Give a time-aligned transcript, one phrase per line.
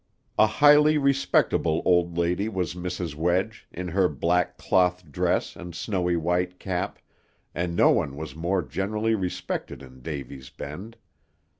[0.39, 3.13] A highly respectable old lady was Mrs.
[3.13, 6.97] Wedge, in her black cloth dress and snowy white cap,
[7.53, 10.97] and no one was more generally respected in Davy's Bend.